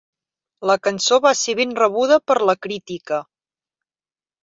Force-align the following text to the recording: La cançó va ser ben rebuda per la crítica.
La 0.69 0.75
cançó 0.87 1.19
va 1.27 1.35
ser 1.43 1.55
ben 1.61 1.77
rebuda 1.83 2.19
per 2.33 2.41
la 2.53 2.59
crítica. 2.67 3.25